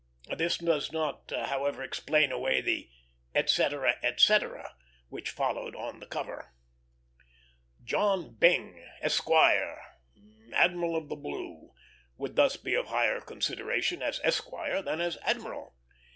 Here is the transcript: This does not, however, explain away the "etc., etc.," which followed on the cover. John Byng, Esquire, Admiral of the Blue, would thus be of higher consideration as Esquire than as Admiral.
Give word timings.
This 0.35 0.57
does 0.57 0.91
not, 0.91 1.29
however, 1.31 1.83
explain 1.83 2.31
away 2.31 2.59
the 2.59 2.89
"etc., 3.35 3.99
etc.," 4.01 4.75
which 5.09 5.29
followed 5.29 5.75
on 5.75 5.99
the 5.99 6.07
cover. 6.07 6.55
John 7.83 8.33
Byng, 8.33 8.83
Esquire, 9.01 9.79
Admiral 10.53 10.95
of 10.95 11.07
the 11.09 11.15
Blue, 11.15 11.73
would 12.17 12.35
thus 12.35 12.57
be 12.57 12.73
of 12.73 12.87
higher 12.87 13.21
consideration 13.21 14.01
as 14.01 14.19
Esquire 14.23 14.81
than 14.81 15.01
as 15.01 15.19
Admiral. 15.21 15.75